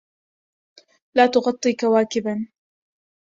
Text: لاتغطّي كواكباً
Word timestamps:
لاتغطّي 1.15 1.73
كواكباً 1.73 2.45